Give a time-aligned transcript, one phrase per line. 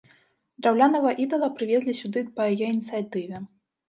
[0.65, 3.43] Драўлянага ідала прывезлі сюды па яе ініцыятыве.